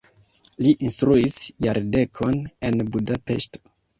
Li 0.67 0.71
instruis 0.87 1.35
jardekon 1.67 2.41
en 2.71 2.83
Budapeŝto. 2.97 3.63